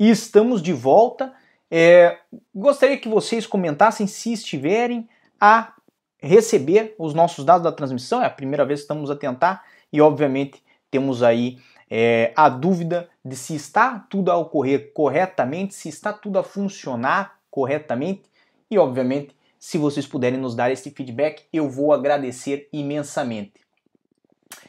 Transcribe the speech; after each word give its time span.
e 0.00 0.08
estamos 0.08 0.62
de 0.62 0.72
volta. 0.72 1.30
É, 1.70 2.18
gostaria 2.54 2.96
que 2.96 3.08
vocês 3.08 3.46
comentassem 3.46 4.06
se 4.06 4.32
estiverem 4.32 5.06
a 5.38 5.74
receber 6.18 6.94
os 6.98 7.12
nossos 7.12 7.44
dados 7.44 7.64
da 7.64 7.70
transmissão. 7.70 8.22
É 8.22 8.26
a 8.26 8.30
primeira 8.30 8.64
vez 8.64 8.80
que 8.80 8.84
estamos 8.84 9.10
a 9.10 9.16
tentar 9.16 9.62
e, 9.92 10.00
obviamente, 10.00 10.62
temos 10.90 11.22
aí 11.22 11.58
é, 11.90 12.32
a 12.34 12.48
dúvida 12.48 13.10
de 13.22 13.36
se 13.36 13.54
está 13.54 13.98
tudo 14.08 14.32
a 14.32 14.38
ocorrer 14.38 14.90
corretamente, 14.94 15.74
se 15.74 15.90
está 15.90 16.14
tudo 16.14 16.38
a 16.38 16.42
funcionar 16.42 17.38
corretamente 17.50 18.22
e, 18.70 18.78
obviamente, 18.78 19.36
se 19.58 19.76
vocês 19.76 20.06
puderem 20.06 20.40
nos 20.40 20.54
dar 20.54 20.70
esse 20.70 20.90
feedback, 20.90 21.44
eu 21.52 21.68
vou 21.68 21.92
agradecer 21.92 22.70
imensamente. 22.72 23.60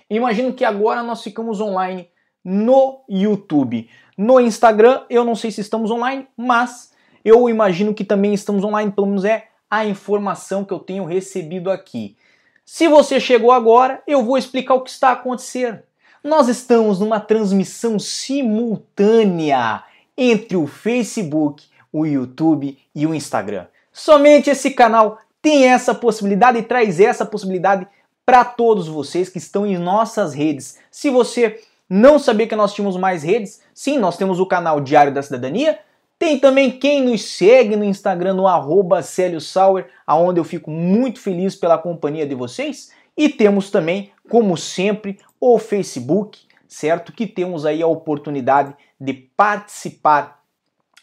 Imagino 0.09 0.53
que 0.53 0.65
agora 0.65 1.01
nós 1.01 1.23
ficamos 1.23 1.61
online 1.61 2.10
no 2.43 3.03
YouTube. 3.07 3.89
No 4.17 4.39
Instagram, 4.39 5.01
eu 5.09 5.23
não 5.23 5.35
sei 5.35 5.51
se 5.51 5.61
estamos 5.61 5.91
online, 5.91 6.27
mas 6.35 6.91
eu 7.23 7.49
imagino 7.49 7.93
que 7.93 8.03
também 8.03 8.33
estamos 8.33 8.63
online, 8.63 8.91
pelo 8.91 9.07
menos 9.07 9.23
é 9.23 9.47
a 9.69 9.85
informação 9.85 10.65
que 10.65 10.73
eu 10.73 10.79
tenho 10.79 11.05
recebido 11.05 11.71
aqui. 11.71 12.17
Se 12.65 12.87
você 12.87 13.19
chegou 13.19 13.51
agora, 13.51 14.01
eu 14.07 14.23
vou 14.23 14.37
explicar 14.37 14.75
o 14.75 14.81
que 14.81 14.89
está 14.89 15.11
acontecendo. 15.11 15.79
Nós 16.23 16.47
estamos 16.47 16.99
numa 16.99 17.19
transmissão 17.19 17.97
simultânea 17.97 19.83
entre 20.17 20.55
o 20.55 20.67
Facebook, 20.67 21.65
o 21.91 22.05
YouTube 22.05 22.77
e 22.93 23.07
o 23.07 23.15
Instagram. 23.15 23.65
Somente 23.91 24.49
esse 24.49 24.71
canal 24.71 25.17
tem 25.41 25.65
essa 25.65 25.95
possibilidade 25.95 26.59
e 26.59 26.63
traz 26.63 26.99
essa 26.99 27.25
possibilidade 27.25 27.87
para 28.25 28.45
todos 28.45 28.87
vocês 28.87 29.29
que 29.29 29.39
estão 29.39 29.65
em 29.65 29.77
nossas 29.77 30.33
redes. 30.33 30.77
Se 30.91 31.09
você 31.09 31.59
não 31.93 32.17
sabia 32.17 32.47
que 32.47 32.55
nós 32.55 32.73
tínhamos 32.73 32.95
mais 32.95 33.21
redes, 33.21 33.61
sim, 33.73 33.97
nós 33.97 34.15
temos 34.15 34.39
o 34.39 34.45
canal 34.45 34.79
Diário 34.79 35.13
da 35.13 35.21
Cidadania, 35.21 35.77
tem 36.17 36.39
também 36.39 36.71
quem 36.71 37.03
nos 37.03 37.21
segue 37.21 37.75
no 37.75 37.83
Instagram 37.83 38.33
no 38.33 38.47
arroba 38.47 39.01
Sauer, 39.01 39.89
aonde 40.07 40.39
eu 40.39 40.45
fico 40.45 40.71
muito 40.71 41.19
feliz 41.19 41.53
pela 41.53 41.77
companhia 41.77 42.25
de 42.25 42.33
vocês. 42.33 42.93
E 43.17 43.27
temos 43.27 43.69
também, 43.69 44.11
como 44.29 44.55
sempre, 44.55 45.19
o 45.37 45.59
Facebook, 45.59 46.39
certo? 46.65 47.11
Que 47.11 47.27
temos 47.27 47.65
aí 47.65 47.81
a 47.81 47.87
oportunidade 47.87 48.73
de 48.97 49.13
participar 49.13 50.41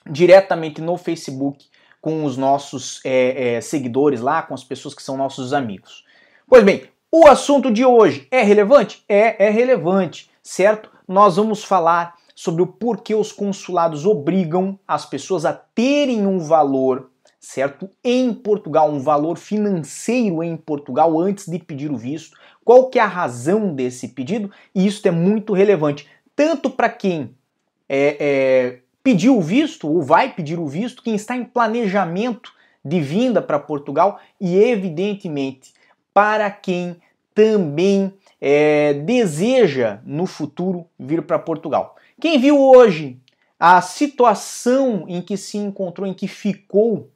diretamente 0.08 0.80
no 0.80 0.96
Facebook 0.96 1.66
com 2.00 2.24
os 2.24 2.38
nossos 2.38 3.02
é, 3.04 3.56
é, 3.56 3.60
seguidores 3.60 4.22
lá, 4.22 4.40
com 4.40 4.54
as 4.54 4.64
pessoas 4.64 4.94
que 4.94 5.02
são 5.02 5.18
nossos 5.18 5.52
amigos. 5.52 6.06
Pois 6.48 6.64
bem, 6.64 6.84
o 7.10 7.26
assunto 7.26 7.70
de 7.70 7.84
hoje 7.84 8.26
é 8.30 8.42
relevante? 8.42 9.02
É, 9.08 9.46
é 9.46 9.50
relevante, 9.50 10.30
certo? 10.42 10.90
Nós 11.06 11.36
vamos 11.36 11.64
falar 11.64 12.16
sobre 12.34 12.62
o 12.62 12.66
porquê 12.66 13.14
os 13.14 13.32
consulados 13.32 14.04
obrigam 14.04 14.78
as 14.86 15.06
pessoas 15.06 15.44
a 15.44 15.52
terem 15.52 16.26
um 16.26 16.38
valor, 16.38 17.10
certo? 17.40 17.88
Em 18.04 18.32
Portugal, 18.34 18.90
um 18.90 19.00
valor 19.00 19.38
financeiro 19.38 20.42
em 20.42 20.56
Portugal 20.56 21.18
antes 21.18 21.48
de 21.48 21.58
pedir 21.58 21.90
o 21.90 21.96
visto. 21.96 22.36
Qual 22.62 22.90
que 22.90 22.98
é 22.98 23.02
a 23.02 23.06
razão 23.06 23.74
desse 23.74 24.08
pedido? 24.08 24.50
E 24.74 24.86
isso 24.86 25.06
é 25.08 25.10
muito 25.10 25.54
relevante, 25.54 26.06
tanto 26.36 26.68
para 26.68 26.90
quem 26.90 27.34
é, 27.88 28.16
é 28.20 28.78
pediu 29.02 29.38
o 29.38 29.40
visto 29.40 29.88
ou 29.88 30.02
vai 30.02 30.34
pedir 30.34 30.58
o 30.58 30.66
visto, 30.66 31.02
quem 31.02 31.14
está 31.14 31.34
em 31.34 31.44
planejamento 31.44 32.52
de 32.84 33.00
vinda 33.00 33.40
para 33.40 33.58
Portugal 33.58 34.20
e, 34.38 34.58
evidentemente, 34.58 35.72
para 36.18 36.50
quem 36.50 36.96
também 37.32 38.12
é, 38.40 38.92
deseja 38.92 40.00
no 40.04 40.26
futuro 40.26 40.84
vir 40.98 41.22
para 41.22 41.38
Portugal. 41.38 41.94
Quem 42.20 42.40
viu 42.40 42.60
hoje 42.60 43.20
a 43.56 43.80
situação 43.80 45.04
em 45.06 45.22
que 45.22 45.36
se 45.36 45.56
encontrou, 45.58 46.08
em 46.08 46.12
que 46.12 46.26
ficou 46.26 47.08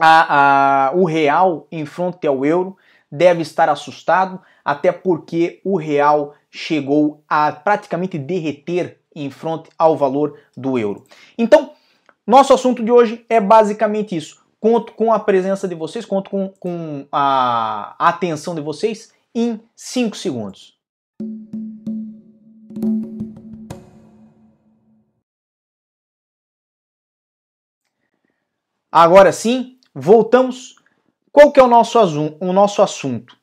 a, 0.00 0.88
a, 0.88 0.92
o 0.96 1.04
real 1.04 1.68
em 1.70 1.86
frente 1.86 2.26
ao 2.26 2.44
euro, 2.44 2.76
deve 3.08 3.42
estar 3.42 3.68
assustado, 3.68 4.40
até 4.64 4.90
porque 4.90 5.60
o 5.62 5.76
real 5.76 6.34
chegou 6.50 7.22
a 7.28 7.52
praticamente 7.52 8.18
derreter 8.18 8.98
em 9.14 9.30
frente 9.30 9.70
ao 9.78 9.96
valor 9.96 10.40
do 10.56 10.76
euro. 10.76 11.04
Então, 11.38 11.70
nosso 12.26 12.52
assunto 12.52 12.82
de 12.82 12.90
hoje 12.90 13.24
é 13.28 13.40
basicamente 13.40 14.16
isso. 14.16 14.44
Conto 14.60 14.92
com 14.94 15.12
a 15.12 15.20
presença 15.20 15.68
de 15.68 15.74
vocês, 15.74 16.04
conto 16.04 16.30
com, 16.30 16.48
com 16.58 17.06
a 17.12 17.94
atenção 17.98 18.54
de 18.54 18.60
vocês 18.60 19.12
em 19.32 19.60
5 19.76 20.16
segundos. 20.16 20.76
Agora 28.90 29.30
sim, 29.30 29.78
voltamos. 29.94 30.76
Qual 31.30 31.52
que 31.52 31.60
é 31.60 31.62
o 31.62 31.68
nosso, 31.68 31.98
o 32.40 32.52
nosso 32.52 32.82
assunto? 32.82 33.36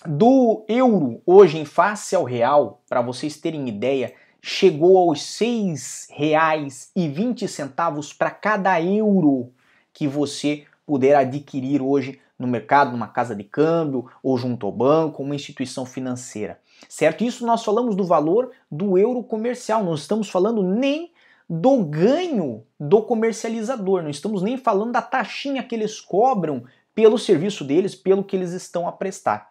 do 0.06 0.64
euro 0.66 1.20
hoje 1.26 1.58
em 1.58 1.64
face 1.64 2.16
ao 2.16 2.24
real, 2.24 2.80
para 2.88 3.02
vocês 3.02 3.36
terem 3.36 3.68
ideia, 3.68 4.14
chegou 4.42 4.98
aos 4.98 5.40
R$ 5.40 5.46
6,20 5.46 8.16
para 8.16 8.30
cada 8.30 8.80
euro 8.80 9.52
que 9.92 10.08
você 10.08 10.64
puder 10.86 11.14
adquirir 11.14 11.82
hoje 11.82 12.18
no 12.38 12.46
mercado, 12.46 12.92
numa 12.92 13.08
casa 13.08 13.36
de 13.36 13.44
câmbio 13.44 14.10
ou 14.22 14.38
junto 14.38 14.64
ao 14.64 14.72
banco, 14.72 15.22
uma 15.22 15.34
instituição 15.34 15.84
financeira. 15.84 16.58
Certo? 16.88 17.22
Isso 17.22 17.46
nós 17.46 17.62
falamos 17.62 17.94
do 17.94 18.04
valor 18.04 18.52
do 18.70 18.96
euro 18.96 19.22
comercial, 19.22 19.84
não 19.84 19.94
estamos 19.94 20.30
falando 20.30 20.62
nem 20.62 21.12
do 21.48 21.84
ganho 21.84 22.64
do 22.78 23.02
comercializador, 23.02 24.02
não 24.02 24.10
estamos 24.10 24.40
nem 24.40 24.56
falando 24.56 24.92
da 24.92 25.02
taxinha 25.02 25.62
que 25.62 25.74
eles 25.74 26.00
cobram 26.00 26.64
pelo 26.94 27.18
serviço 27.18 27.64
deles, 27.64 27.94
pelo 27.94 28.24
que 28.24 28.36
eles 28.36 28.52
estão 28.52 28.88
a 28.88 28.92
prestar. 28.92 29.49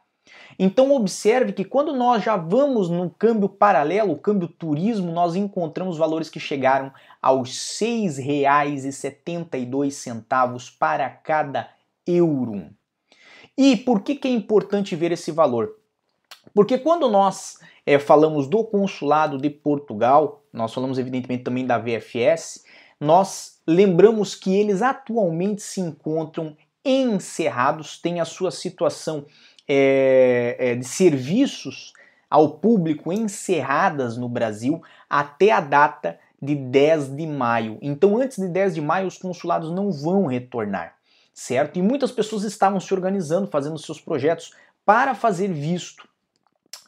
Então 0.58 0.92
observe 0.92 1.54
que 1.54 1.64
quando 1.64 1.94
nós 1.94 2.24
já 2.24 2.36
vamos 2.36 2.90
no 2.90 3.10
câmbio 3.10 3.48
paralelo, 3.48 4.12
o 4.12 4.20
câmbio 4.20 4.48
turismo, 4.48 5.12
nós 5.12 5.36
encontramos 5.36 5.98
valores 5.98 6.30
que 6.30 6.40
chegaram 6.40 6.92
aos 7.22 7.80
R$ 7.80 7.88
6,72 7.88 10.78
para 10.78 11.10
cada 11.10 11.70
euro. 12.06 12.68
E 13.58 13.78
por 13.78 14.02
que, 14.02 14.16
que 14.16 14.28
é 14.28 14.32
importante 14.32 14.96
ver 14.96 15.12
esse 15.12 15.32
valor? 15.32 15.76
Porque 16.54 16.78
quando 16.78 17.10
nós 17.10 17.60
é, 17.86 18.00
falamos 18.00 18.48
do 18.48 18.64
consulado 18.64 19.38
de 19.38 19.50
Portugal, 19.50 20.44
nós 20.52 20.74
falamos 20.74 20.98
evidentemente 20.98 21.44
também 21.44 21.66
da 21.66 21.78
VFS, 21.78 22.64
nós 23.00 23.62
lembramos 23.66 24.36
que 24.36 24.54
eles 24.54 24.82
atualmente 24.82 25.62
se 25.62 25.80
encontram 25.80 26.58
encerrados, 26.84 27.98
têm 27.98 28.20
a 28.20 28.26
sua 28.26 28.52
situação 28.52 29.26
é, 29.72 30.56
é, 30.58 30.74
de 30.76 30.84
serviços 30.84 31.94
ao 32.28 32.58
público 32.58 33.14
encerradas 33.14 34.18
no 34.18 34.28
Brasil 34.28 34.82
até 35.08 35.52
a 35.52 35.62
data 35.62 36.18
de 36.42 36.56
10 36.56 37.16
de 37.16 37.28
maio. 37.28 37.78
Então, 37.80 38.18
antes 38.18 38.40
de 38.40 38.48
10 38.48 38.74
de 38.76 38.82
maio, 38.82 39.08
os 39.08 39.20
consulados 39.20 39.72
não 39.72 39.92
vão 39.92 40.26
retornar, 40.26 40.96
certo? 41.34 41.78
E 41.78 41.84
muitas 41.84 42.12
pessoas 42.12 42.44
estavam 42.44 42.80
se 42.80 42.92
organizando, 42.94 43.48
fazendo 43.48 43.78
seus 43.78 44.02
projetos 44.02 44.54
para 44.84 45.14
fazer 45.14 45.54
visto 45.54 46.10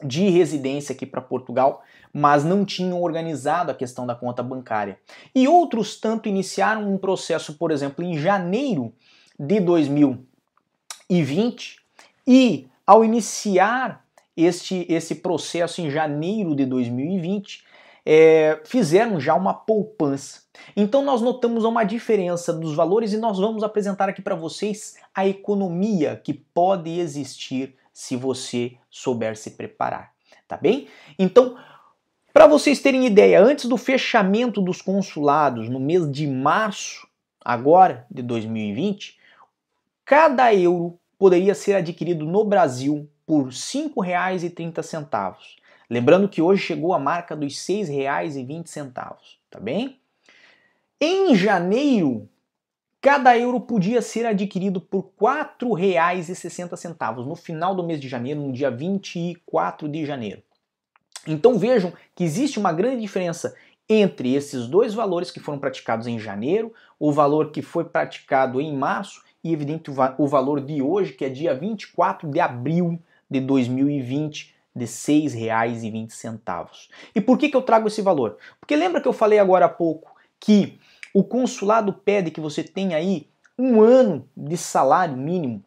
de 0.02 0.28
residência 0.28 0.92
aqui 0.92 1.06
para 1.06 1.20
Portugal, 1.20 1.84
mas 2.12 2.42
não 2.44 2.64
tinham 2.64 3.00
organizado 3.00 3.70
a 3.70 3.74
questão 3.74 4.04
da 4.04 4.16
conta 4.16 4.42
bancária. 4.42 4.98
E 5.32 5.46
outros 5.46 6.00
tanto 6.00 6.28
iniciaram 6.28 6.92
um 6.92 6.98
processo, 6.98 7.54
por 7.54 7.70
exemplo, 7.70 8.04
em 8.04 8.18
janeiro 8.18 8.92
de 9.38 9.60
2020 9.60 11.76
e 12.26 12.71
ao 12.92 13.02
iniciar 13.02 14.04
este, 14.36 14.84
esse 14.86 15.14
processo 15.14 15.80
em 15.80 15.90
janeiro 15.90 16.54
de 16.54 16.66
2020, 16.66 17.64
é, 18.04 18.60
fizeram 18.66 19.18
já 19.18 19.34
uma 19.34 19.54
poupança. 19.54 20.42
Então 20.76 21.02
nós 21.02 21.22
notamos 21.22 21.64
uma 21.64 21.84
diferença 21.84 22.52
dos 22.52 22.74
valores 22.74 23.14
e 23.14 23.16
nós 23.16 23.38
vamos 23.38 23.64
apresentar 23.64 24.10
aqui 24.10 24.20
para 24.20 24.34
vocês 24.34 24.98
a 25.14 25.26
economia 25.26 26.20
que 26.22 26.34
pode 26.34 27.00
existir 27.00 27.74
se 27.94 28.14
você 28.14 28.76
souber 28.90 29.38
se 29.38 29.52
preparar, 29.52 30.12
tá 30.46 30.58
bem? 30.58 30.86
Então, 31.18 31.56
para 32.30 32.46
vocês 32.46 32.78
terem 32.78 33.06
ideia, 33.06 33.42
antes 33.42 33.64
do 33.64 33.78
fechamento 33.78 34.60
dos 34.60 34.82
consulados 34.82 35.66
no 35.70 35.80
mês 35.80 36.12
de 36.12 36.26
março, 36.26 37.08
agora 37.42 38.06
de 38.10 38.20
2020, 38.20 39.18
cada 40.04 40.54
euro 40.54 40.98
poderia 41.22 41.54
ser 41.54 41.74
adquirido 41.74 42.26
no 42.26 42.44
Brasil 42.44 43.08
por 43.24 43.44
R$ 43.44 43.50
5,30. 43.50 45.36
Lembrando 45.88 46.28
que 46.28 46.42
hoje 46.42 46.60
chegou 46.60 46.92
a 46.92 46.98
marca 46.98 47.36
dos 47.36 47.64
R$ 47.68 47.74
6,20, 47.84 48.92
tá 49.48 49.60
bem? 49.60 50.00
Em 51.00 51.36
janeiro, 51.36 52.28
cada 53.00 53.38
euro 53.38 53.60
podia 53.60 54.02
ser 54.02 54.26
adquirido 54.26 54.80
por 54.80 55.12
R$ 55.20 55.46
4,60 55.60 57.24
no 57.24 57.36
final 57.36 57.72
do 57.72 57.84
mês 57.84 58.00
de 58.00 58.08
janeiro, 58.08 58.40
no 58.40 58.52
dia 58.52 58.72
24 58.72 59.88
de 59.88 60.04
janeiro. 60.04 60.42
Então 61.24 61.56
vejam 61.56 61.92
que 62.16 62.24
existe 62.24 62.58
uma 62.58 62.72
grande 62.72 63.00
diferença 63.00 63.54
entre 63.88 64.34
esses 64.34 64.66
dois 64.66 64.92
valores 64.92 65.30
que 65.30 65.38
foram 65.38 65.60
praticados 65.60 66.08
em 66.08 66.18
janeiro, 66.18 66.74
o 66.98 67.12
valor 67.12 67.52
que 67.52 67.62
foi 67.62 67.84
praticado 67.84 68.60
em 68.60 68.76
março 68.76 69.22
e, 69.42 69.52
evidente, 69.52 69.90
o 70.18 70.26
valor 70.26 70.60
de 70.60 70.80
hoje, 70.80 71.12
que 71.12 71.24
é 71.24 71.28
dia 71.28 71.54
24 71.54 72.28
de 72.30 72.40
abril 72.40 72.98
de 73.30 73.40
2020, 73.40 74.54
de 74.74 74.84
R$ 74.84 74.90
6,20. 74.90 76.88
E 77.14 77.20
por 77.20 77.36
que, 77.36 77.48
que 77.48 77.56
eu 77.56 77.62
trago 77.62 77.88
esse 77.88 78.00
valor? 78.00 78.38
Porque 78.60 78.76
lembra 78.76 79.00
que 79.00 79.08
eu 79.08 79.12
falei 79.12 79.38
agora 79.38 79.66
há 79.66 79.68
pouco 79.68 80.14
que 80.40 80.78
o 81.12 81.22
consulado 81.22 81.92
pede 81.92 82.30
que 82.30 82.40
você 82.40 82.62
tenha 82.62 82.96
aí 82.96 83.28
um 83.58 83.80
ano 83.80 84.26
de 84.36 84.56
salário 84.56 85.16
mínimo 85.16 85.62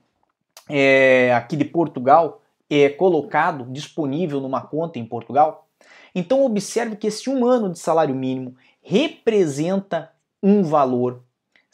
é, 0.67 1.33
aqui 1.35 1.55
de 1.55 1.65
Portugal 1.65 2.41
é 2.67 2.89
colocado 2.89 3.65
disponível 3.71 4.41
numa 4.41 4.61
conta 4.61 4.97
em 4.97 5.05
Portugal? 5.05 5.67
Então 6.13 6.43
observe 6.43 6.95
que 6.95 7.07
esse 7.07 7.29
um 7.29 7.45
ano 7.45 7.71
de 7.71 7.77
salário 7.77 8.15
mínimo 8.15 8.55
representa 8.81 10.11
um 10.41 10.63
valor, 10.63 11.21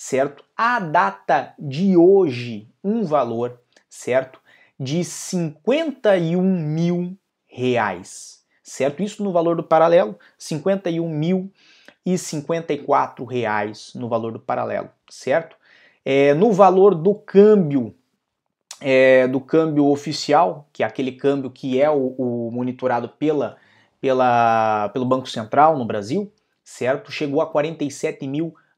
certo? 0.02 0.44
A 0.58 0.80
data 0.80 1.54
de 1.60 1.96
hoje, 1.96 2.68
um 2.84 3.04
valor, 3.04 3.62
certo? 3.88 4.42
De 4.80 5.04
51 5.04 6.42
mil 6.42 7.16
reais, 7.48 8.44
certo? 8.64 9.04
Isso 9.04 9.24
no 9.24 9.32
valor 9.32 9.56
do 9.56 9.62
paralelo, 9.62 10.18
51 10.40 11.08
mil 11.08 11.54
e 12.04 12.18
54 12.18 13.24
reais 13.26 13.92
no 13.94 14.10
valor 14.10 14.32
do 14.32 14.40
paralelo, 14.40 14.90
certo? 15.08 15.56
É, 16.04 16.34
no 16.34 16.52
valor 16.52 16.96
do 16.96 17.14
câmbio, 17.14 17.94
é, 18.82 19.28
do 19.28 19.40
câmbio 19.40 19.86
oficial, 19.86 20.68
que 20.74 20.82
é 20.82 20.86
aquele 20.86 21.12
câmbio 21.12 21.52
que 21.52 21.80
é 21.80 21.92
o, 21.92 22.16
o 22.18 22.52
monitorado 22.52 23.08
pela, 23.08 23.56
pela, 24.02 24.90
pelo 24.90 25.06
Banco 25.06 25.30
Central 25.30 25.78
no 25.78 25.86
Brasil, 25.86 26.34
certo? 26.64 27.12
Chegou 27.12 27.40
a 27.40 27.46
R$ 27.46 27.78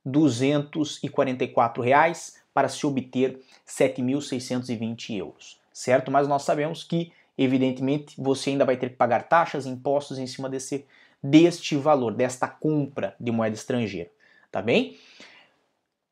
47.244 0.06 1.82
reais 1.82 2.36
para 2.54 2.70
se 2.70 2.86
obter 2.86 3.40
7.620 3.68 5.18
euros, 5.18 5.60
certo? 5.72 6.12
Mas 6.12 6.28
nós 6.28 6.44
sabemos 6.44 6.84
que 6.84 7.12
evidentemente 7.38 8.20
você 8.22 8.52
ainda 8.52 8.66
vai 8.66 8.78
ter 8.78 8.90
que 8.90 8.96
pagar 8.96 9.28
taxas, 9.28 9.66
impostos 9.66 10.20
em 10.20 10.28
cima 10.28 10.48
desse, 10.50 10.86
deste 11.22 11.76
valor, 11.76 12.14
desta 12.14 12.48
compra 12.48 13.16
de 13.20 13.32
moeda 13.32 13.56
estrangeira, 13.56 14.12
tá 14.52 14.62
bem? 14.62 14.98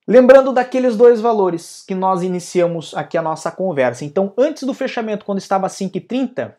Lembrando 0.08 0.52
daqueles 0.52 0.98
dois 0.98 1.22
valores 1.22 1.84
que 1.88 1.94
nós 1.94 2.24
iniciamos 2.24 2.96
aqui 2.96 3.16
a 3.18 3.22
nossa 3.22 3.52
conversa. 3.52 4.04
Então, 4.04 4.34
antes 4.36 4.64
do 4.64 4.74
fechamento, 4.74 5.24
quando 5.24 5.38
estava 5.38 5.68
5,30, 5.68 6.56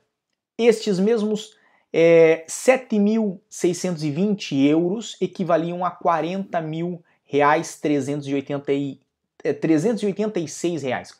estes 0.56 1.00
mesmos 1.00 1.56
é, 1.92 2.44
7.620 2.48 4.64
euros 4.64 5.16
equivaliam 5.20 5.84
a 5.84 5.90
40 5.90 6.60
mil 6.60 7.02
reais 7.32 7.80
380 7.80 8.72
e, 8.74 9.00
é, 9.42 9.54
386 9.54 10.82
reais. 10.82 11.16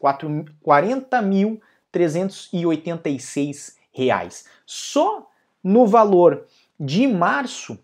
40 0.61 1.23
mil 1.23 1.59
386 1.91 3.79
reais. 3.91 4.45
Só 4.67 5.27
no 5.65 5.87
valor 5.87 6.47
de 6.79 7.07
março 7.07 7.79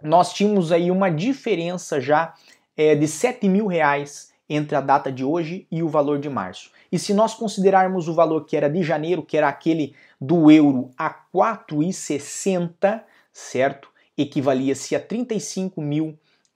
nós 0.00 0.32
tínhamos 0.32 0.70
aí 0.70 0.88
uma 0.88 1.10
diferença 1.10 2.00
já 2.00 2.32
é, 2.76 2.94
de 2.94 3.08
7 3.08 3.48
mil 3.48 3.66
reais 3.66 4.32
entre 4.48 4.76
a 4.76 4.80
data 4.80 5.10
de 5.10 5.24
hoje 5.24 5.66
e 5.68 5.82
o 5.82 5.88
valor 5.88 6.20
de 6.20 6.28
março. 6.28 6.70
E 6.92 6.98
se 6.98 7.12
nós 7.12 7.34
considerarmos 7.34 8.06
o 8.06 8.14
valor 8.14 8.44
que 8.44 8.56
era 8.56 8.70
de 8.70 8.84
janeiro, 8.84 9.24
que 9.24 9.36
era 9.36 9.48
aquele 9.48 9.96
do 10.20 10.48
euro 10.48 10.92
a 10.96 11.12
4,60, 11.34 13.02
certo? 13.32 13.90
Equivalia-se 14.16 14.94
a 14.94 15.00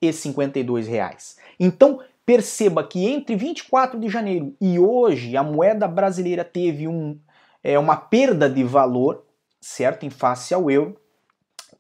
35.052 0.03 0.87
reais. 0.87 1.37
Então, 1.59 2.01
Perceba 2.25 2.85
que 2.85 3.09
entre 3.09 3.35
24 3.35 3.99
de 3.99 4.09
janeiro 4.09 4.55
e 4.61 4.79
hoje 4.79 5.37
a 5.37 5.43
moeda 5.43 5.89
brasileira 5.89 6.45
teve 6.45 6.87
um, 6.87 7.19
é, 7.65 7.77
uma 7.79 7.97
perda 7.97 8.49
de 8.49 8.63
valor, 8.63 9.25
certo, 9.61 10.07
em 10.07 10.11
face 10.11 10.55
ao 10.55 10.71
euro, 10.71 10.97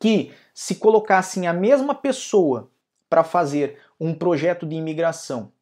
que 0.01 0.33
se 0.53 0.75
colocassem 0.75 1.47
a 1.47 1.53
mesma 1.53 1.95
pessoa 1.95 2.69
para 3.09 3.23
fazer 3.23 3.79
um 4.01 4.13
projeto 4.13 4.67
de 4.67 4.75
imigração, 4.75 5.53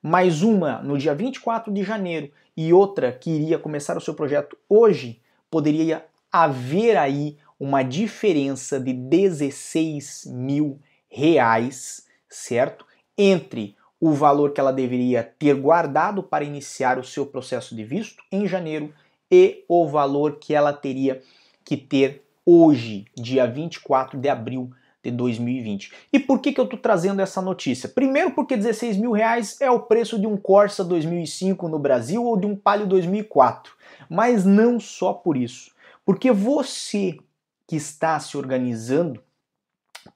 mais 0.00 0.42
uma 0.42 0.80
no 0.82 0.96
dia 0.96 1.14
24 1.14 1.72
de 1.72 1.82
janeiro 1.82 2.30
e 2.56 2.72
outra 2.72 3.10
que 3.10 3.30
iria 3.30 3.58
começar 3.58 3.96
o 3.96 4.00
seu 4.00 4.14
projeto 4.14 4.56
hoje, 4.68 5.20
poderia 5.50 6.04
haver 6.30 6.96
aí 6.96 7.38
uma 7.58 7.82
diferença 7.82 8.78
de 8.78 8.92
16 8.92 10.26
mil 10.26 10.78
reais, 11.08 12.07
certo? 12.28 12.86
Entre 13.16 13.76
o 14.00 14.12
valor 14.12 14.52
que 14.52 14.60
ela 14.60 14.72
deveria 14.72 15.22
ter 15.22 15.54
guardado 15.54 16.22
para 16.22 16.44
iniciar 16.44 16.98
o 16.98 17.04
seu 17.04 17.26
processo 17.26 17.74
de 17.74 17.84
visto 17.84 18.22
em 18.30 18.46
janeiro 18.46 18.92
e 19.30 19.64
o 19.68 19.86
valor 19.86 20.38
que 20.38 20.54
ela 20.54 20.72
teria 20.72 21.20
que 21.64 21.76
ter 21.76 22.22
hoje, 22.46 23.06
dia 23.14 23.46
24 23.46 24.18
de 24.18 24.28
abril 24.28 24.70
de 25.02 25.10
2020. 25.10 25.92
E 26.12 26.18
por 26.18 26.40
que, 26.40 26.52
que 26.52 26.60
eu 26.60 26.64
estou 26.64 26.78
trazendo 26.78 27.20
essa 27.20 27.42
notícia? 27.42 27.88
Primeiro 27.88 28.30
porque 28.32 28.56
16 28.56 28.96
mil 28.96 29.12
reais 29.12 29.60
é 29.60 29.70
o 29.70 29.80
preço 29.80 30.18
de 30.18 30.26
um 30.26 30.36
Corsa 30.36 30.84
2005 30.84 31.68
no 31.68 31.78
Brasil 31.78 32.24
ou 32.24 32.38
de 32.38 32.46
um 32.46 32.56
Palio 32.56 32.86
2004. 32.86 33.74
Mas 34.08 34.44
não 34.44 34.80
só 34.80 35.12
por 35.12 35.36
isso. 35.36 35.72
Porque 36.04 36.32
você 36.32 37.18
que 37.66 37.76
está 37.76 38.18
se 38.18 38.36
organizando 38.36 39.22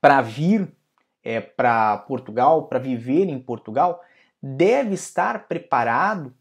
para 0.01 0.23
vir 0.23 0.73
é, 1.25 1.41
para 1.41 1.99
Portugal, 1.99 2.67
para 2.67 2.79
viver 2.79 3.29
em 3.29 3.39
Portugal, 3.39 4.03
deve 4.43 4.95
estar 4.95 5.47
preparado 5.47 6.35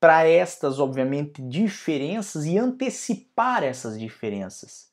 para 0.00 0.26
estas, 0.28 0.78
obviamente, 0.78 1.42
diferenças 1.42 2.44
e 2.46 2.58
antecipar 2.58 3.64
essas 3.64 3.98
diferenças. 3.98 4.88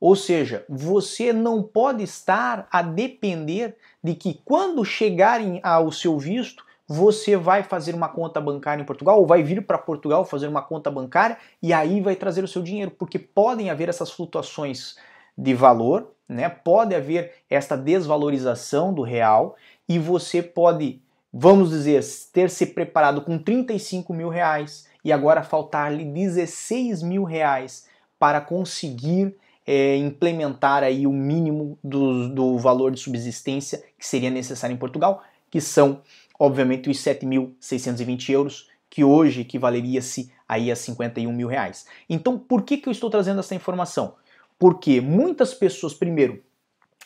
Ou 0.00 0.16
seja, 0.16 0.64
você 0.68 1.32
não 1.32 1.62
pode 1.62 2.02
estar 2.02 2.66
a 2.72 2.80
depender 2.80 3.76
de 4.02 4.14
que 4.14 4.40
quando 4.44 4.84
chegarem 4.84 5.60
ao 5.62 5.92
seu 5.92 6.18
visto, 6.18 6.64
você 6.88 7.36
vai 7.36 7.62
fazer 7.62 7.94
uma 7.94 8.08
conta 8.08 8.40
bancária 8.40 8.82
em 8.82 8.86
Portugal 8.86 9.20
ou 9.20 9.26
vai 9.26 9.44
vir 9.44 9.64
para 9.64 9.78
Portugal 9.78 10.24
fazer 10.24 10.48
uma 10.48 10.62
conta 10.62 10.90
bancária 10.90 11.36
e 11.62 11.72
aí 11.72 12.00
vai 12.00 12.16
trazer 12.16 12.42
o 12.42 12.48
seu 12.48 12.62
dinheiro, 12.62 12.90
porque 12.90 13.18
podem 13.18 13.70
haver 13.70 13.88
essas 13.88 14.10
flutuações 14.10 14.96
de 15.40 15.54
valor, 15.54 16.12
né? 16.28 16.48
Pode 16.48 16.94
haver 16.94 17.32
esta 17.48 17.76
desvalorização 17.76 18.92
do 18.92 19.02
real 19.02 19.56
e 19.88 19.98
você 19.98 20.42
pode, 20.42 21.00
vamos 21.32 21.70
dizer, 21.70 22.04
ter 22.32 22.50
se 22.50 22.66
preparado 22.66 23.22
com 23.22 23.38
35 23.38 24.12
mil 24.12 24.28
reais 24.28 24.86
e 25.02 25.10
agora 25.10 25.42
faltar-lhe 25.42 26.04
16 26.04 27.02
mil 27.02 27.24
reais 27.24 27.88
para 28.18 28.40
conseguir 28.40 29.34
é, 29.66 29.96
implementar 29.96 30.82
aí 30.82 31.06
o 31.06 31.12
mínimo 31.12 31.78
do, 31.82 32.28
do 32.28 32.58
valor 32.58 32.90
de 32.90 33.00
subsistência 33.00 33.82
que 33.98 34.06
seria 34.06 34.30
necessário 34.30 34.74
em 34.74 34.78
Portugal, 34.78 35.22
que 35.50 35.60
são, 35.60 36.02
obviamente, 36.38 36.90
os 36.90 36.98
7.620 36.98 38.28
euros, 38.28 38.68
que 38.90 39.02
hoje 39.02 39.40
equivaleria-se 39.40 40.30
aí 40.46 40.70
a 40.70 40.76
51 40.76 41.32
mil 41.32 41.48
reais. 41.48 41.86
Então, 42.08 42.38
por 42.38 42.62
que, 42.62 42.76
que 42.76 42.88
eu 42.88 42.92
estou 42.92 43.08
trazendo 43.08 43.40
essa 43.40 43.54
informação? 43.54 44.14
Porque 44.60 45.00
muitas 45.00 45.54
pessoas, 45.54 45.94
primeiro, 45.94 46.44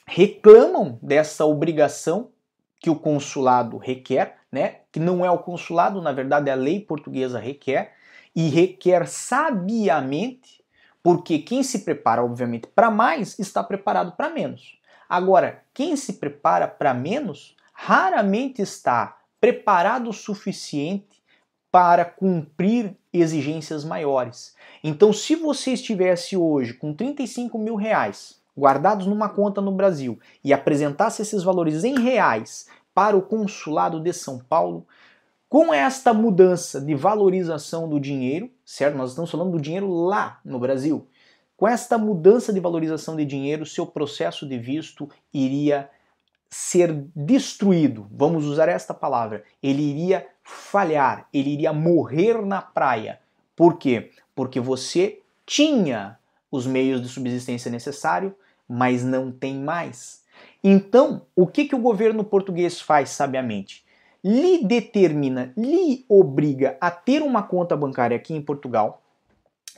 reclamam 0.09 0.99
dessa 1.01 1.47
obrigação 1.47 2.33
que 2.81 2.91
o 2.91 2.97
consulado 2.97 3.79
requer, 3.79 4.39
né? 4.51 4.81
Que 4.91 4.99
não 4.99 5.25
é 5.25 5.31
o 5.31 5.39
consulado, 5.39 6.03
na 6.03 6.11
verdade, 6.11 6.51
a 6.51 6.57
lei 6.57 6.81
portuguesa 6.81 7.39
requer, 7.39 7.95
e 8.35 8.49
requer 8.49 9.07
sabiamente, 9.07 10.65
porque 11.01 11.39
quem 11.39 11.63
se 11.63 11.85
prepara, 11.85 12.25
obviamente, 12.25 12.67
para 12.67 12.91
mais 12.91 13.39
está 13.39 13.63
preparado 13.63 14.17
para 14.17 14.31
menos. 14.31 14.81
Agora, 15.09 15.63
quem 15.73 15.95
se 15.95 16.15
prepara 16.15 16.67
para 16.67 16.93
menos 16.93 17.57
raramente 17.73 18.63
está 18.63 19.17
preparado 19.41 20.11
o 20.11 20.13
suficiente 20.13 21.23
para 21.75 22.05
cumprir 22.05 22.97
exigências 23.13 23.85
maiores. 23.85 24.55
Então, 24.85 25.13
se 25.13 25.35
você 25.35 25.73
estivesse 25.73 26.37
hoje 26.37 26.73
com 26.73 26.95
35 26.95 27.59
mil 27.59 27.75
reais 27.75 28.41
guardados 28.57 29.09
numa 29.09 29.29
conta 29.29 29.61
no 29.61 29.73
Brasil 29.73 30.17
e 30.45 30.53
apresentasse 30.53 31.21
esses 31.21 31.43
valores 31.43 31.83
em 31.83 31.99
reais 31.99 32.69
para 32.95 33.17
o 33.17 33.23
consulado 33.23 33.99
de 33.99 34.13
São 34.13 34.39
Paulo, 34.39 34.87
com 35.49 35.75
esta 35.75 36.15
mudança 36.15 36.81
de 36.81 36.95
valorização 36.95 37.89
do 37.89 37.99
dinheiro, 37.99 38.49
certo? 38.65 38.97
Nós 38.97 39.11
estamos 39.11 39.33
falando 39.33 39.51
do 39.51 39.61
dinheiro 39.61 39.91
lá 39.91 40.39
no 40.45 40.61
Brasil. 40.61 41.09
Com 41.57 41.67
esta 41.67 41.99
mudança 41.99 42.53
de 42.53 42.61
valorização 42.61 43.17
de 43.17 43.25
dinheiro, 43.25 43.67
seu 43.67 43.85
processo 43.85 44.47
de 44.47 44.57
visto 44.57 45.09
iria 45.33 45.91
ser 46.51 47.07
destruído. 47.15 48.07
Vamos 48.11 48.45
usar 48.45 48.69
esta 48.69 48.95
palavra. 48.95 49.45
Ele 49.63 49.83
iria 49.83 50.27
falhar, 50.43 51.29
ele 51.33 51.51
iria 51.51 51.73
morrer 51.73 52.45
na 52.45 52.63
praia. 52.63 53.21
Por 53.57 53.79
quê? 53.79 54.11
Porque 54.35 54.61
você 54.61 55.21
tinha 55.47 56.19
os 56.51 56.67
meios 56.67 57.03
de 57.03 57.09
subsistência 57.09 57.71
necessário, 57.71 58.35
mas 58.69 59.05
não 59.05 59.33
tem 59.33 59.59
mais. 59.59 60.23
Então, 60.63 61.23
o 61.35 61.47
que, 61.47 61.65
que 61.65 61.75
o 61.75 61.81
governo 61.81 62.25
português 62.25 62.81
faz 62.81 63.11
sabiamente? 63.11 63.85
Lhe 64.23 64.65
determina, 64.65 65.53
lhe 65.57 66.05
obriga 66.09 66.79
a 66.81 66.91
ter 66.91 67.23
uma 67.23 67.43
conta 67.43 67.77
bancária 67.77 68.17
aqui 68.17 68.35
em 68.35 68.41
Portugal 68.41 69.03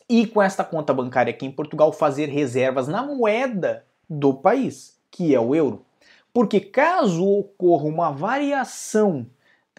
e 0.09 0.27
com 0.27 0.41
esta 0.41 0.63
conta 0.63 0.95
bancária 0.95 1.33
aqui 1.33 1.45
em 1.45 1.51
Portugal 1.51 1.93
fazer 1.93 2.29
reservas 2.29 2.87
na 2.87 3.03
moeda 3.03 3.85
do 4.09 4.33
país, 4.33 4.97
que 5.11 5.35
é 5.35 5.41
o 5.41 5.55
euro. 5.55 5.85
Porque 6.37 6.61
caso 6.61 7.27
ocorra 7.27 7.85
uma 7.85 8.11
variação 8.11 9.27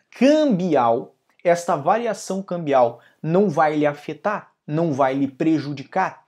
cambial, 0.10 1.14
esta 1.44 1.76
variação 1.76 2.42
cambial 2.42 3.00
não 3.22 3.48
vai 3.48 3.76
lhe 3.76 3.86
afetar, 3.86 4.52
não 4.66 4.92
vai 4.92 5.14
lhe 5.14 5.28
prejudicar. 5.28 6.26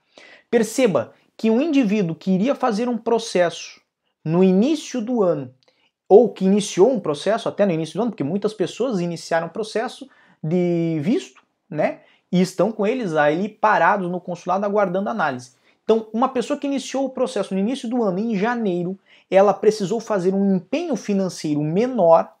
Perceba 0.48 1.12
que 1.36 1.50
um 1.50 1.60
indivíduo 1.60 2.14
que 2.14 2.30
iria 2.30 2.54
fazer 2.54 2.88
um 2.88 2.96
processo 2.96 3.80
no 4.24 4.44
início 4.44 5.00
do 5.00 5.20
ano, 5.20 5.52
ou 6.08 6.28
que 6.28 6.44
iniciou 6.44 6.92
um 6.92 7.00
processo 7.00 7.48
até 7.48 7.66
no 7.66 7.72
início 7.72 7.94
do 7.94 8.02
ano, 8.02 8.12
porque 8.12 8.22
muitas 8.22 8.54
pessoas 8.54 9.00
iniciaram 9.00 9.48
um 9.48 9.50
processo 9.50 10.08
de 10.40 11.00
visto, 11.00 11.42
né? 11.68 12.02
E 12.30 12.40
estão 12.40 12.70
com 12.70 12.86
eles 12.86 13.16
aí 13.16 13.48
parados 13.48 14.08
no 14.08 14.20
consulado 14.20 14.64
aguardando 14.64 15.10
análise. 15.10 15.56
Então, 15.82 16.06
uma 16.12 16.28
pessoa 16.28 16.56
que 16.56 16.68
iniciou 16.68 17.06
o 17.06 17.10
processo 17.10 17.52
no 17.52 17.58
início 17.58 17.88
do 17.88 18.00
ano, 18.00 18.20
em 18.20 18.36
janeiro, 18.36 18.96
ela 19.30 19.54
precisou 19.54 20.00
fazer 20.00 20.34
um 20.34 20.56
empenho 20.56 20.96
financeiro 20.96 21.62
menor 21.62 22.34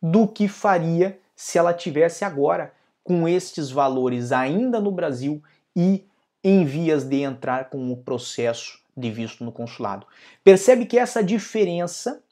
do 0.00 0.28
que 0.28 0.46
faria 0.46 1.18
se 1.34 1.58
ela 1.58 1.74
tivesse 1.74 2.24
agora 2.24 2.72
com 3.02 3.28
estes 3.28 3.70
valores 3.70 4.32
ainda 4.32 4.80
no 4.80 4.90
Brasil 4.90 5.42
e 5.74 6.04
em 6.42 6.64
vias 6.64 7.04
de 7.04 7.22
entrar 7.22 7.68
com 7.70 7.92
o 7.92 7.96
processo 7.96 8.80
de 8.96 9.10
visto 9.10 9.44
no 9.44 9.52
consulado. 9.52 10.06
Percebe 10.42 10.86
que 10.86 10.98
essa 10.98 11.22
diferença 11.22 12.22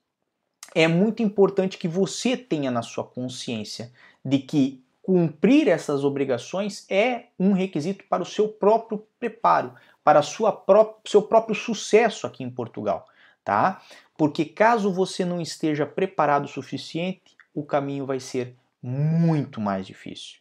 é 0.75 0.89
muito 0.89 1.23
importante 1.23 1.77
que 1.79 1.89
você 1.89 2.37
tenha 2.37 2.71
na 2.71 2.83
sua 2.83 3.05
consciência 3.05 3.93
de 4.25 4.39
que 4.39 4.83
cumprir 5.03 5.69
essas 5.69 6.03
obrigações 6.03 6.87
é 6.89 7.27
um 7.39 7.53
requisito 7.53 8.05
para 8.09 8.23
o 8.23 8.27
seu 8.27 8.49
próprio 8.49 9.07
preparo, 9.21 9.75
para 10.03 10.23
sua 10.23 10.51
pró 10.51 10.99
seu 11.05 11.21
próprio 11.21 11.55
sucesso 11.55 12.27
aqui 12.27 12.43
em 12.43 12.51
Portugal, 12.51 13.07
tá? 13.45 13.83
Porque 14.17 14.45
caso 14.45 14.93
você 14.93 15.25
não 15.25 15.41
esteja 15.41 15.85
preparado 15.85 16.47
o 16.47 16.49
suficiente, 16.49 17.37
o 17.53 17.65
caminho 17.65 18.07
vai 18.07 18.19
ser 18.19 18.57
muito 18.83 19.61
mais 19.61 19.87
difícil. 19.87 20.41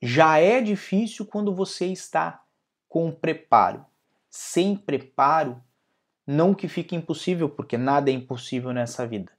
Já 0.00 0.38
é 0.38 0.60
difícil 0.60 1.26
quando 1.26 1.54
você 1.54 1.86
está 1.86 2.42
com 2.88 3.10
preparo. 3.10 3.84
Sem 4.30 4.76
preparo, 4.76 5.60
não 6.26 6.54
que 6.54 6.68
fique 6.68 6.94
impossível, 6.94 7.48
porque 7.48 7.76
nada 7.76 8.10
é 8.10 8.14
impossível 8.14 8.72
nessa 8.72 9.06
vida, 9.06 9.32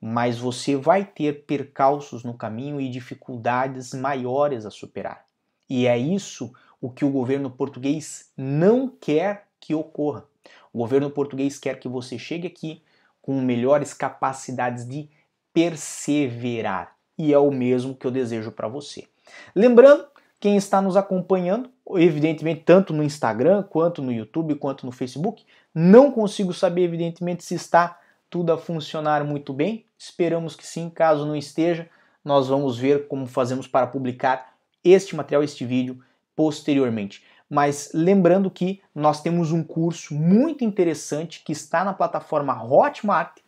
mas 0.00 0.38
você 0.38 0.76
vai 0.76 1.04
ter 1.04 1.44
percalços 1.46 2.22
no 2.22 2.34
caminho 2.34 2.80
e 2.80 2.90
dificuldades 2.90 3.94
maiores 3.94 4.66
a 4.66 4.70
superar. 4.70 5.26
E 5.68 5.86
é 5.86 5.96
isso 5.96 6.52
o 6.80 6.90
que 6.90 7.04
o 7.04 7.10
governo 7.10 7.50
português 7.50 8.30
não 8.36 8.88
quer 8.88 9.43
que 9.64 9.74
ocorra. 9.74 10.24
O 10.72 10.78
governo 10.78 11.08
português 11.08 11.58
quer 11.58 11.80
que 11.80 11.88
você 11.88 12.18
chegue 12.18 12.46
aqui 12.46 12.82
com 13.22 13.40
melhores 13.40 13.94
capacidades 13.94 14.86
de 14.86 15.08
perseverar. 15.54 16.94
E 17.16 17.32
é 17.32 17.38
o 17.38 17.50
mesmo 17.50 17.94
que 17.94 18.06
eu 18.06 18.10
desejo 18.10 18.52
para 18.52 18.68
você. 18.68 19.08
Lembrando, 19.54 20.04
quem 20.38 20.56
está 20.56 20.82
nos 20.82 20.98
acompanhando, 20.98 21.70
evidentemente, 21.96 22.60
tanto 22.62 22.92
no 22.92 23.02
Instagram, 23.02 23.62
quanto 23.62 24.02
no 24.02 24.12
YouTube, 24.12 24.56
quanto 24.56 24.84
no 24.84 24.92
Facebook, 24.92 25.46
não 25.74 26.12
consigo 26.12 26.52
saber, 26.52 26.82
evidentemente, 26.82 27.42
se 27.42 27.54
está 27.54 27.98
tudo 28.28 28.52
a 28.52 28.58
funcionar 28.58 29.24
muito 29.24 29.54
bem. 29.54 29.86
Esperamos 29.98 30.54
que 30.54 30.66
sim. 30.66 30.90
Caso 30.90 31.24
não 31.24 31.34
esteja, 31.34 31.88
nós 32.22 32.48
vamos 32.48 32.76
ver 32.76 33.08
como 33.08 33.26
fazemos 33.26 33.66
para 33.66 33.86
publicar 33.86 34.54
este 34.84 35.16
material, 35.16 35.42
este 35.42 35.64
vídeo 35.64 36.00
posteriormente. 36.36 37.24
Mas 37.54 37.92
lembrando 37.94 38.50
que 38.50 38.82
nós 38.92 39.22
temos 39.22 39.52
um 39.52 39.62
curso 39.62 40.12
muito 40.12 40.64
interessante 40.64 41.40
que 41.44 41.52
está 41.52 41.84
na 41.84 41.94
plataforma 41.94 42.60
Hotmart, 42.60 43.38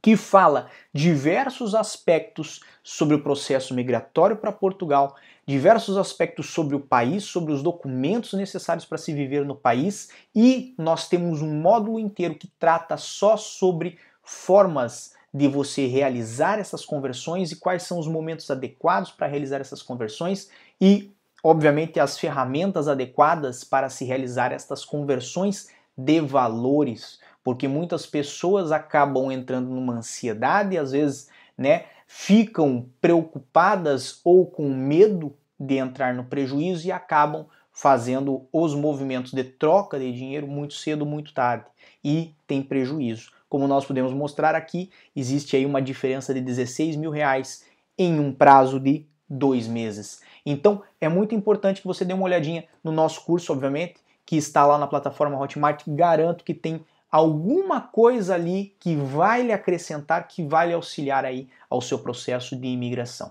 que 0.00 0.16
fala 0.16 0.70
diversos 0.94 1.74
aspectos 1.74 2.60
sobre 2.82 3.14
o 3.14 3.22
processo 3.22 3.74
migratório 3.74 4.34
para 4.34 4.50
Portugal, 4.50 5.14
diversos 5.46 5.98
aspectos 5.98 6.48
sobre 6.48 6.74
o 6.74 6.80
país, 6.80 7.24
sobre 7.24 7.52
os 7.52 7.62
documentos 7.62 8.32
necessários 8.32 8.86
para 8.86 8.96
se 8.96 9.12
viver 9.12 9.44
no 9.44 9.54
país, 9.54 10.08
e 10.34 10.74
nós 10.78 11.06
temos 11.06 11.42
um 11.42 11.60
módulo 11.60 11.98
inteiro 11.98 12.34
que 12.34 12.50
trata 12.58 12.96
só 12.96 13.36
sobre 13.36 13.98
formas 14.22 15.12
de 15.34 15.46
você 15.46 15.86
realizar 15.86 16.58
essas 16.58 16.82
conversões 16.82 17.52
e 17.52 17.56
quais 17.56 17.82
são 17.82 17.98
os 17.98 18.08
momentos 18.08 18.50
adequados 18.50 19.10
para 19.10 19.26
realizar 19.26 19.60
essas 19.60 19.82
conversões 19.82 20.48
e 20.80 21.12
obviamente, 21.42 22.00
as 22.00 22.18
ferramentas 22.18 22.88
adequadas 22.88 23.64
para 23.64 23.88
se 23.88 24.04
realizar 24.04 24.52
estas 24.52 24.84
conversões 24.84 25.68
de 25.96 26.20
valores, 26.20 27.18
porque 27.42 27.66
muitas 27.66 28.06
pessoas 28.06 28.72
acabam 28.72 29.32
entrando 29.32 29.68
numa 29.70 29.94
ansiedade, 29.94 30.78
às 30.78 30.92
vezes, 30.92 31.28
né, 31.56 31.86
ficam 32.06 32.88
preocupadas 33.00 34.20
ou 34.24 34.46
com 34.46 34.68
medo 34.68 35.34
de 35.58 35.76
entrar 35.76 36.14
no 36.14 36.24
prejuízo 36.24 36.86
e 36.86 36.92
acabam 36.92 37.46
fazendo 37.72 38.46
os 38.52 38.74
movimentos 38.74 39.32
de 39.32 39.44
troca 39.44 39.98
de 39.98 40.12
dinheiro 40.12 40.46
muito 40.46 40.74
cedo, 40.74 41.06
muito 41.06 41.32
tarde 41.32 41.64
e 42.02 42.34
tem 42.46 42.62
prejuízo. 42.62 43.30
Como 43.48 43.66
nós 43.66 43.84
podemos 43.84 44.12
mostrar 44.12 44.54
aqui, 44.54 44.90
existe 45.14 45.56
aí 45.56 45.64
uma 45.64 45.80
diferença 45.80 46.34
de 46.34 46.40
16 46.40 46.96
mil 46.96 47.10
reais 47.10 47.64
em 47.96 48.18
um 48.18 48.32
prazo 48.32 48.78
de 48.78 49.06
dois 49.28 49.66
meses. 49.66 50.20
Então 50.50 50.82
é 50.98 51.08
muito 51.08 51.34
importante 51.34 51.82
que 51.82 51.86
você 51.86 52.04
dê 52.04 52.14
uma 52.14 52.24
olhadinha 52.24 52.64
no 52.82 52.90
nosso 52.90 53.22
curso, 53.24 53.52
obviamente, 53.52 53.96
que 54.24 54.36
está 54.36 54.64
lá 54.64 54.78
na 54.78 54.86
plataforma 54.86 55.38
Hotmart. 55.38 55.82
Garanto 55.86 56.42
que 56.42 56.54
tem 56.54 56.84
alguma 57.10 57.82
coisa 57.82 58.34
ali 58.34 58.74
que 58.80 58.96
vai 58.96 59.42
lhe 59.42 59.52
acrescentar, 59.52 60.26
que 60.26 60.42
vai 60.42 60.68
lhe 60.68 60.72
auxiliar 60.72 61.24
aí 61.26 61.48
ao 61.68 61.82
seu 61.82 61.98
processo 61.98 62.56
de 62.56 62.66
imigração. 62.66 63.30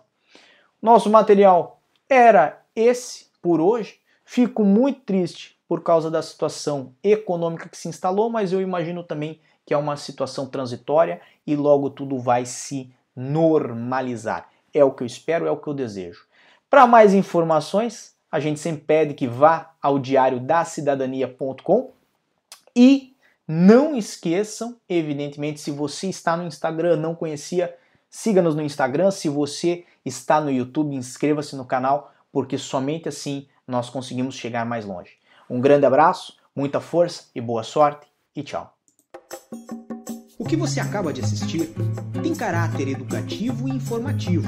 Nosso 0.79 1.09
material 1.09 1.79
era 2.07 2.61
esse 2.75 3.27
por 3.41 3.59
hoje. 3.59 3.99
Fico 4.23 4.63
muito 4.63 5.01
triste 5.01 5.57
por 5.67 5.81
causa 5.81 6.11
da 6.11 6.21
situação 6.21 6.93
econômica 7.03 7.67
que 7.67 7.77
se 7.77 7.87
instalou, 7.87 8.29
mas 8.29 8.53
eu 8.53 8.61
imagino 8.61 9.03
também 9.03 9.39
que 9.65 9.73
é 9.73 9.77
uma 9.77 9.97
situação 9.97 10.45
transitória 10.45 11.19
e 11.47 11.55
logo 11.55 11.89
tudo 11.89 12.19
vai 12.19 12.45
se 12.45 12.91
normalizar. 13.15 14.49
É 14.71 14.83
o 14.83 14.91
que 14.91 15.01
eu 15.01 15.07
espero, 15.07 15.47
é 15.47 15.51
o 15.51 15.57
que 15.57 15.67
eu 15.67 15.73
desejo. 15.73 16.27
Para 16.69 16.85
mais 16.85 17.13
informações, 17.13 18.13
a 18.29 18.39
gente 18.39 18.59
sempre 18.59 18.81
pede 18.81 19.13
que 19.13 19.27
vá 19.27 19.73
ao 19.81 19.97
diário 19.97 20.39
da 20.39 20.65
e 22.75 23.15
não 23.47 23.95
esqueçam, 23.95 24.75
evidentemente, 24.89 25.61
se 25.61 25.71
você 25.71 26.07
está 26.07 26.35
no 26.35 26.45
Instagram, 26.45 26.97
não 26.97 27.15
conhecia, 27.15 27.73
siga-nos 28.09 28.53
no 28.53 28.61
Instagram. 28.61 29.09
Se 29.11 29.29
você 29.29 29.85
está 30.03 30.41
no 30.41 30.51
YouTube, 30.51 30.93
inscreva-se 30.93 31.55
no 31.55 31.63
canal, 31.63 32.13
porque 32.31 32.57
somente 32.57 33.07
assim 33.07 33.47
nós 33.65 33.89
conseguimos 33.89 34.35
chegar 34.35 34.65
mais 34.65 34.85
longe. 34.85 35.11
Um 35.49 35.61
grande 35.61 35.85
abraço, 35.85 36.37
muita 36.53 36.81
força 36.81 37.27
e 37.33 37.39
boa 37.39 37.63
sorte 37.63 38.07
e 38.35 38.43
tchau. 38.43 38.73
O 40.37 40.43
que 40.43 40.57
você 40.57 40.81
acaba 40.81 41.13
de 41.13 41.21
assistir 41.21 41.73
tem 42.21 42.35
caráter 42.35 42.89
educativo 42.89 43.69
e 43.69 43.71
informativo. 43.71 44.47